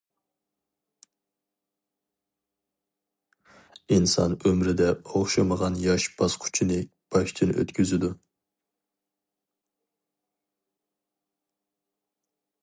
ئىنسان 3.97 4.33
ئۆمرىدە 4.39 4.89
ئوخشىمىغان 5.03 5.77
ياش 5.83 6.07
باسقۇچىنى 6.23 6.79
باشتىن 7.17 7.53
ئۆتكۈزىدۇ. 7.57 8.13